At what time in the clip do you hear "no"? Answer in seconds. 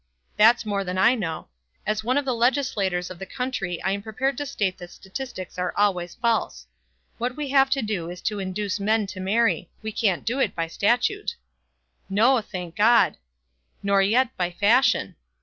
12.09-12.41